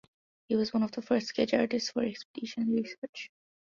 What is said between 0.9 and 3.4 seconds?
the first sketch artists for expedition research.